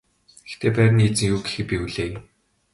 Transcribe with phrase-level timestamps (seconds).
[0.47, 2.17] Гэхдээ байрны эзэн юу гэхийг би хүлээе.